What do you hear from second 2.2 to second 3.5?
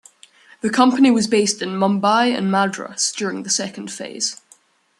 and Madras during